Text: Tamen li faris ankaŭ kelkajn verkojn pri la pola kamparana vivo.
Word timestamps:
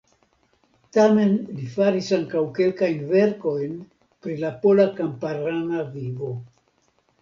Tamen 0.95 1.35
li 1.57 1.67
faris 1.75 2.09
ankaŭ 2.17 2.43
kelkajn 2.57 3.05
verkojn 3.13 3.79
pri 4.25 4.41
la 4.43 4.55
pola 4.67 4.91
kamparana 5.01 5.89
vivo. 5.97 6.37